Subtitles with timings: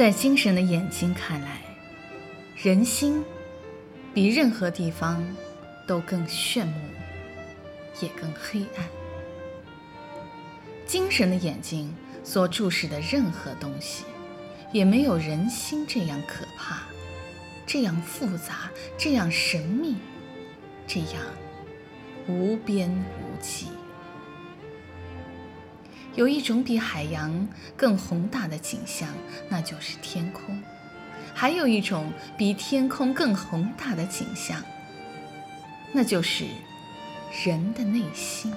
[0.00, 1.60] 在精神的眼睛看来，
[2.56, 3.22] 人心
[4.14, 5.22] 比任何地方
[5.86, 6.74] 都更炫目，
[8.00, 8.88] 也更黑暗。
[10.86, 11.94] 精神的眼睛
[12.24, 14.04] 所注视的任何东西，
[14.72, 16.78] 也没有人心这样可怕，
[17.66, 19.96] 这样复杂，这样神秘，
[20.86, 21.22] 这样
[22.26, 23.66] 无边无际。
[26.16, 29.08] 有一种比海洋更宏大的景象，
[29.48, 30.56] 那就是天空；
[31.32, 34.62] 还有一种比天空更宏大的景象，
[35.92, 36.44] 那就是
[37.44, 38.52] 人的内心。